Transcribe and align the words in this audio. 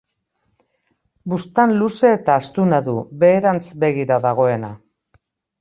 Buztan 1.33 1.75
luze 1.83 2.11
eta 2.13 2.39
astuna 2.45 2.81
du, 2.89 2.97
beherantz 3.25 3.63
begira 3.85 4.21
dagoena. 4.29 4.73